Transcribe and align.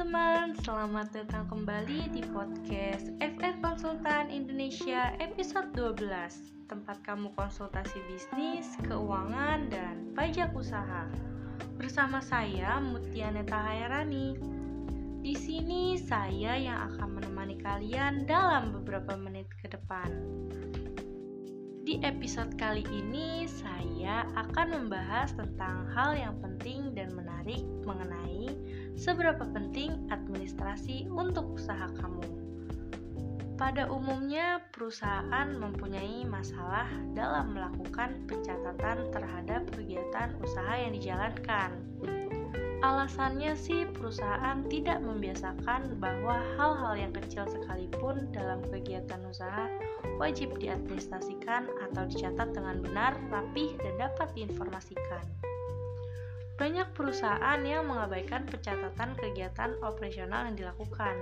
teman-teman, 0.00 0.56
selamat 0.64 1.12
datang 1.12 1.44
kembali 1.52 2.08
di 2.16 2.24
podcast 2.32 3.12
FR 3.20 3.60
Konsultan 3.60 4.32
Indonesia 4.32 5.12
episode 5.20 5.76
12 5.76 6.08
Tempat 6.72 7.04
kamu 7.04 7.36
konsultasi 7.36 8.00
bisnis, 8.08 8.80
keuangan, 8.88 9.68
dan 9.68 10.08
pajak 10.16 10.56
usaha. 10.56 11.04
Bersama 11.76 12.24
saya 12.24 12.80
Mutia 12.80 13.28
Neta 13.28 13.60
Hairani 13.60 14.40
Di 15.20 15.36
sini 15.36 16.00
saya 16.00 16.56
yang 16.56 16.96
akan 16.96 17.20
menemani 17.20 17.60
kalian 17.60 18.24
dalam 18.24 18.72
beberapa 18.72 19.20
menit 19.20 19.52
ke 19.60 19.68
depan. 19.68 20.08
Di 21.84 22.00
episode 22.00 22.56
kali 22.56 22.88
ini, 22.88 23.44
saya 23.44 24.24
akan 24.32 24.80
membahas 24.80 25.36
tentang 25.36 25.92
hal 25.92 26.16
yang 26.16 26.40
penting 26.40 26.96
dan 26.96 27.12
menarik 27.12 27.60
mengenai 27.84 28.48
seberapa 28.96 29.46
penting 29.50 30.08
administrasi 30.08 31.10
untuk 31.10 31.58
usaha 31.58 31.90
kamu. 31.98 32.40
Pada 33.60 33.92
umumnya, 33.92 34.64
perusahaan 34.72 35.52
mempunyai 35.52 36.24
masalah 36.24 36.88
dalam 37.12 37.52
melakukan 37.52 38.24
pencatatan 38.24 39.12
terhadap 39.12 39.68
kegiatan 39.76 40.32
usaha 40.40 40.80
yang 40.80 40.96
dijalankan. 40.96 41.76
Alasannya 42.80 43.52
sih 43.60 43.84
perusahaan 43.92 44.64
tidak 44.72 45.04
membiasakan 45.04 46.00
bahwa 46.00 46.40
hal-hal 46.56 46.96
yang 46.96 47.12
kecil 47.12 47.44
sekalipun 47.44 48.32
dalam 48.32 48.64
kegiatan 48.72 49.20
usaha 49.28 49.68
wajib 50.16 50.56
diadministrasikan 50.56 51.68
atau 51.84 52.08
dicatat 52.08 52.56
dengan 52.56 52.80
benar, 52.80 53.12
rapih, 53.28 53.76
dan 53.84 54.08
dapat 54.08 54.32
diinformasikan. 54.32 55.49
Banyak 56.60 56.92
perusahaan 56.92 57.56
yang 57.64 57.88
mengabaikan 57.88 58.44
pencatatan 58.44 59.16
kegiatan 59.16 59.80
operasional 59.80 60.44
yang 60.52 60.60
dilakukan. 60.60 61.16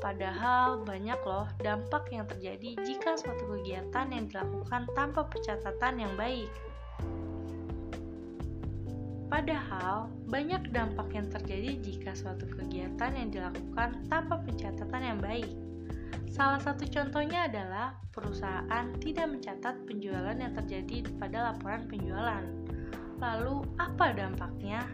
Padahal 0.00 0.80
banyak 0.80 1.20
loh 1.28 1.44
dampak 1.60 2.08
yang 2.08 2.24
terjadi 2.24 2.80
jika 2.80 3.20
suatu 3.20 3.44
kegiatan 3.44 4.08
yang 4.08 4.24
dilakukan 4.32 4.88
tanpa 4.96 5.28
pencatatan 5.28 6.00
yang 6.00 6.16
baik. 6.16 6.48
Padahal, 9.28 10.08
banyak 10.26 10.72
dampak 10.72 11.12
yang 11.12 11.28
terjadi 11.28 11.76
jika 11.84 12.16
suatu 12.16 12.48
kegiatan 12.48 13.12
yang 13.14 13.28
dilakukan 13.28 14.08
tanpa 14.08 14.40
pencatatan 14.42 15.02
yang 15.04 15.20
baik. 15.20 15.52
Salah 16.32 16.58
satu 16.58 16.88
contohnya 16.88 17.46
adalah 17.46 17.94
perusahaan 18.10 18.90
tidak 18.98 19.28
mencatat 19.28 19.86
penjualan 19.86 20.34
yang 20.34 20.56
terjadi 20.56 21.04
pada 21.20 21.52
laporan 21.52 21.86
penjualan. 21.86 22.42
Lalu, 23.20 23.68
apa 23.76 24.16
dampaknya? 24.16 24.88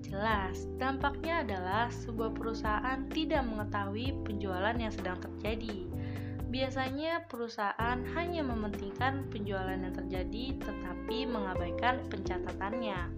Jelas, 0.00 0.64
dampaknya 0.80 1.44
adalah 1.44 1.92
sebuah 1.92 2.32
perusahaan 2.32 3.04
tidak 3.12 3.44
mengetahui 3.44 4.16
penjualan 4.24 4.72
yang 4.72 4.92
sedang 4.92 5.20
terjadi. 5.20 5.84
Biasanya, 6.48 7.28
perusahaan 7.28 7.98
hanya 8.16 8.40
mementingkan 8.40 9.28
penjualan 9.28 9.76
yang 9.76 9.92
terjadi, 9.92 10.56
tetapi 10.62 11.28
mengabaikan 11.28 12.00
pencatatannya. 12.08 13.12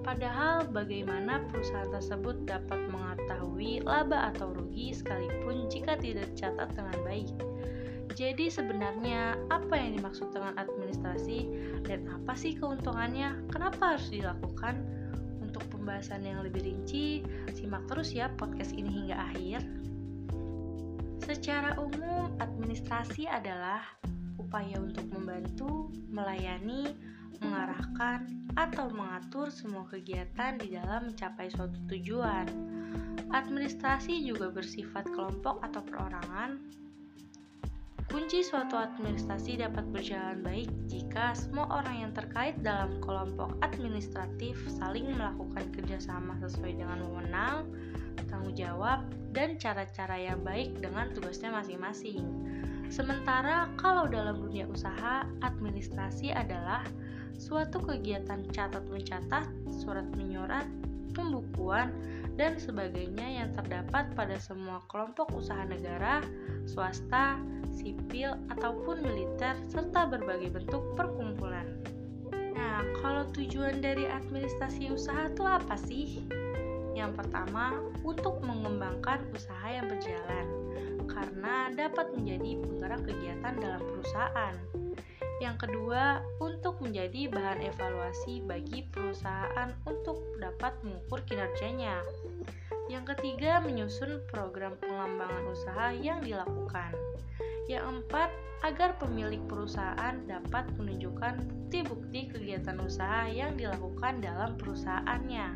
Padahal 0.00 0.64
bagaimana 0.72 1.44
perusahaan 1.52 1.92
tersebut 1.92 2.48
dapat 2.48 2.80
mengetahui 2.88 3.84
laba 3.84 4.32
atau 4.32 4.56
rugi 4.56 4.96
sekalipun 4.96 5.68
jika 5.68 6.00
tidak 6.00 6.24
dicatat 6.32 6.72
dengan 6.72 6.98
baik. 7.04 7.28
Jadi 8.18 8.50
sebenarnya 8.50 9.38
apa 9.54 9.78
yang 9.78 9.96
dimaksud 9.98 10.34
dengan 10.34 10.58
administrasi 10.58 11.46
dan 11.86 12.10
apa 12.10 12.34
sih 12.34 12.58
keuntungannya? 12.58 13.46
Kenapa 13.54 13.94
harus 13.96 14.10
dilakukan? 14.10 14.82
Untuk 15.40 15.66
pembahasan 15.70 16.26
yang 16.26 16.42
lebih 16.46 16.62
rinci, 16.62 17.26
simak 17.54 17.86
terus 17.90 18.14
ya 18.14 18.30
podcast 18.38 18.74
ini 18.74 18.90
hingga 18.90 19.16
akhir. 19.18 19.60
Secara 21.22 21.78
umum, 21.78 22.34
administrasi 22.42 23.30
adalah 23.30 23.82
upaya 24.38 24.82
untuk 24.82 25.06
membantu, 25.14 25.94
melayani, 26.10 26.90
mengarahkan, 27.38 28.26
atau 28.58 28.90
mengatur 28.90 29.46
semua 29.50 29.86
kegiatan 29.86 30.58
di 30.58 30.74
dalam 30.74 31.14
mencapai 31.14 31.50
suatu 31.54 31.78
tujuan. 31.86 32.50
Administrasi 33.30 34.26
juga 34.26 34.50
bersifat 34.50 35.06
kelompok 35.06 35.62
atau 35.62 35.82
perorangan. 35.86 36.58
Kunci 38.10 38.42
suatu 38.42 38.74
administrasi 38.74 39.62
dapat 39.62 39.86
berjalan 39.94 40.42
baik 40.42 40.66
jika 40.90 41.30
semua 41.30 41.70
orang 41.70 42.02
yang 42.02 42.10
terkait 42.10 42.58
dalam 42.58 42.98
kelompok 42.98 43.54
administratif 43.62 44.58
saling 44.66 45.14
melakukan 45.14 45.70
kerjasama 45.70 46.34
sesuai 46.42 46.74
dengan 46.74 47.06
wewenang, 47.06 47.70
tanggung 48.26 48.58
jawab, 48.58 49.06
dan 49.30 49.54
cara-cara 49.62 50.18
yang 50.18 50.42
baik 50.42 50.74
dengan 50.82 51.14
tugasnya 51.14 51.54
masing-masing. 51.54 52.26
Sementara 52.90 53.70
kalau 53.78 54.10
dalam 54.10 54.42
dunia 54.42 54.66
usaha, 54.66 55.22
administrasi 55.46 56.34
adalah 56.34 56.82
suatu 57.38 57.78
kegiatan 57.78 58.42
catat 58.50 58.90
mencatat, 58.90 59.46
surat 59.70 60.10
menyurat, 60.18 60.66
pembukuan, 61.14 61.94
dan 62.34 62.58
sebagainya 62.58 63.38
yang 63.38 63.54
terdapat 63.54 64.10
pada 64.18 64.34
semua 64.42 64.82
kelompok 64.90 65.30
usaha 65.30 65.62
negara, 65.62 66.26
swasta, 66.66 67.38
sipil, 67.74 68.34
ataupun 68.50 69.02
militer, 69.02 69.54
serta 69.70 70.10
berbagai 70.10 70.50
bentuk 70.50 70.82
perkumpulan. 70.94 71.66
Nah, 72.54 72.84
kalau 73.00 73.24
tujuan 73.32 73.80
dari 73.80 74.04
administrasi 74.04 74.92
usaha 74.92 75.30
itu 75.30 75.44
apa 75.46 75.76
sih? 75.80 76.24
Yang 76.92 77.24
pertama, 77.24 77.78
untuk 78.04 78.42
mengembangkan 78.42 79.24
usaha 79.32 79.66
yang 79.70 79.86
berjalan, 79.88 80.46
karena 81.08 81.72
dapat 81.72 82.12
menjadi 82.12 82.60
penggerak 82.60 83.02
kegiatan 83.06 83.54
dalam 83.56 83.82
perusahaan. 83.82 84.54
Yang 85.40 85.56
kedua, 85.64 86.20
untuk 86.36 86.84
menjadi 86.84 87.32
bahan 87.32 87.64
evaluasi 87.64 88.44
bagi 88.44 88.84
perusahaan 88.92 89.72
untuk 89.88 90.20
dapat 90.36 90.76
mengukur 90.84 91.24
kinerjanya. 91.24 92.04
Yang 92.92 93.16
ketiga, 93.16 93.64
menyusun 93.64 94.20
program 94.28 94.76
pengembangan 94.76 95.44
usaha 95.48 95.96
yang 95.96 96.20
dilakukan. 96.20 96.92
Yang 97.70 98.02
empat, 98.02 98.34
agar 98.66 98.98
pemilik 98.98 99.38
perusahaan 99.46 100.18
dapat 100.26 100.66
menunjukkan 100.74 101.46
bukti-bukti 101.46 102.26
kegiatan 102.26 102.74
usaha 102.82 103.30
yang 103.30 103.54
dilakukan 103.54 104.18
dalam 104.18 104.58
perusahaannya. 104.58 105.54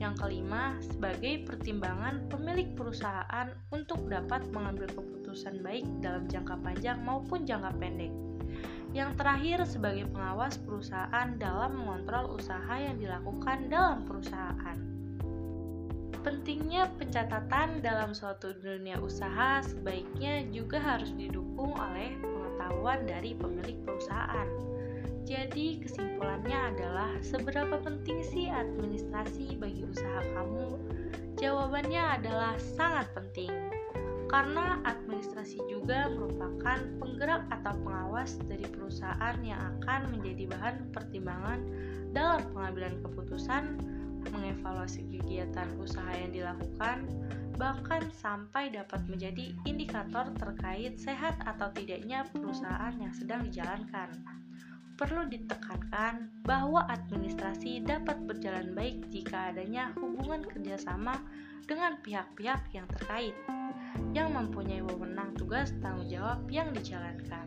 Yang 0.00 0.14
kelima, 0.16 0.80
sebagai 0.80 1.44
pertimbangan 1.44 2.24
pemilik 2.32 2.72
perusahaan 2.72 3.52
untuk 3.68 4.08
dapat 4.08 4.48
mengambil 4.48 4.88
keputusan 4.88 5.60
baik 5.60 5.84
dalam 6.00 6.24
jangka 6.24 6.56
panjang 6.64 7.04
maupun 7.04 7.44
jangka 7.44 7.68
pendek. 7.76 8.16
Yang 8.96 9.20
terakhir, 9.20 9.58
sebagai 9.68 10.08
pengawas 10.08 10.56
perusahaan 10.56 11.36
dalam 11.36 11.76
mengontrol 11.76 12.32
usaha 12.32 12.80
yang 12.80 12.96
dilakukan 12.96 13.68
dalam 13.68 14.08
perusahaan. 14.08 14.95
Pentingnya 16.26 16.90
pencatatan 16.98 17.86
dalam 17.86 18.10
suatu 18.10 18.50
dunia 18.58 18.98
usaha 18.98 19.62
sebaiknya 19.62 20.42
juga 20.50 20.82
harus 20.82 21.14
didukung 21.14 21.70
oleh 21.78 22.18
pengetahuan 22.18 23.06
dari 23.06 23.38
pemilik 23.38 23.78
perusahaan. 23.86 24.50
Jadi, 25.22 25.86
kesimpulannya 25.86 26.74
adalah 26.74 27.14
seberapa 27.22 27.78
penting 27.78 28.26
sih 28.26 28.50
administrasi 28.50 29.54
bagi 29.54 29.86
usaha 29.86 30.18
kamu? 30.34 30.74
Jawabannya 31.38 32.02
adalah 32.18 32.58
sangat 32.74 33.06
penting 33.14 33.54
karena 34.26 34.82
administrasi 34.82 35.62
juga 35.70 36.10
merupakan 36.10 36.82
penggerak 36.98 37.46
atau 37.54 37.70
pengawas 37.86 38.34
dari 38.50 38.66
perusahaan 38.66 39.38
yang 39.46 39.78
akan 39.78 40.10
menjadi 40.10 40.50
bahan 40.50 40.90
pertimbangan 40.90 41.62
dalam 42.10 42.42
pengambilan 42.50 42.98
keputusan, 43.06 43.78
mengevaluasi 44.32 45.06
kegiatan 45.10 45.68
usaha 45.78 46.10
yang 46.14 46.32
dilakukan, 46.32 47.06
bahkan 47.56 48.08
sampai 48.12 48.68
dapat 48.68 49.00
menjadi 49.08 49.52
indikator 49.64 50.28
terkait 50.36 51.00
sehat 51.00 51.40
atau 51.44 51.72
tidaknya 51.72 52.28
perusahaan 52.30 52.94
yang 53.00 53.12
sedang 53.16 53.44
dijalankan. 53.48 54.12
Perlu 54.96 55.28
ditekankan 55.28 56.44
bahwa 56.44 56.88
administrasi 56.88 57.84
dapat 57.84 58.16
berjalan 58.24 58.72
baik 58.72 59.12
jika 59.12 59.52
adanya 59.52 59.92
hubungan 60.00 60.40
kerjasama 60.40 61.20
dengan 61.68 62.00
pihak-pihak 62.00 62.72
yang 62.72 62.88
terkait 62.96 63.36
yang 64.16 64.32
mempunyai 64.32 64.80
wewenang 64.80 65.36
tugas 65.36 65.72
tanggung 65.84 66.08
jawab 66.08 66.40
yang 66.48 66.72
dijalankan. 66.72 67.44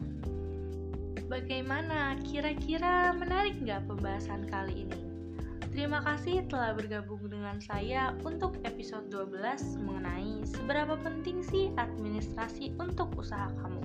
Bagaimana? 1.30 2.18
Kira-kira 2.25 3.14
menarik 3.14 3.58
nggak 3.62 3.86
pembahasan 3.86 4.50
kali 4.50 4.90
ini? 4.90 5.09
Terima 5.80 6.04
kasih 6.04 6.44
telah 6.52 6.76
bergabung 6.76 7.24
dengan 7.31 7.56
saya 7.64 8.12
untuk 8.28 8.60
episode 8.68 9.08
12 9.16 9.80
mengenai 9.80 10.44
seberapa 10.44 11.00
penting 11.00 11.40
sih 11.40 11.72
administrasi 11.80 12.76
untuk 12.84 13.16
usaha 13.16 13.48
kamu. 13.64 13.80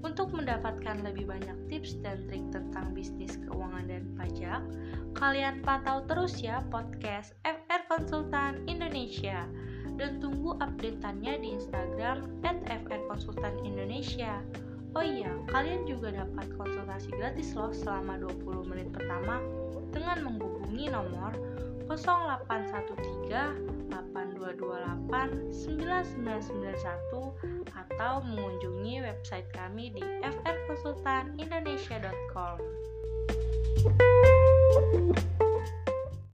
Untuk 0.00 0.32
mendapatkan 0.32 1.04
lebih 1.04 1.28
banyak 1.28 1.68
tips 1.68 2.00
dan 2.00 2.24
trik 2.24 2.40
tentang 2.48 2.96
bisnis 2.96 3.36
keuangan 3.36 3.84
dan 3.84 4.16
pajak, 4.16 4.64
kalian 5.12 5.60
pantau 5.60 6.08
terus 6.08 6.40
ya 6.40 6.64
podcast 6.72 7.36
FR 7.44 7.84
Konsultan 7.92 8.64
Indonesia. 8.64 9.44
dan 10.00 10.24
tunggu 10.24 10.56
updateannya 10.56 11.36
di 11.44 11.48
Instagram 11.60 12.40
@frkonsultanindonesia. 12.88 14.40
Oh 14.94 15.02
iya, 15.02 15.34
kalian 15.50 15.90
juga 15.90 16.14
dapat 16.14 16.54
konsultasi 16.54 17.10
gratis 17.18 17.50
loh 17.58 17.74
selama 17.74 18.14
20 18.22 18.70
menit 18.70 18.94
pertama 18.94 19.42
dengan 19.90 20.22
menghubungi 20.22 20.86
nomor 20.86 21.34
0813 21.90 23.90
8228 23.90 25.50
9991 25.50 27.74
atau 27.74 28.22
mengunjungi 28.22 29.02
website 29.02 29.50
kami 29.50 29.90
di 29.90 30.06
frkonsultanindonesia.com. 30.22 32.62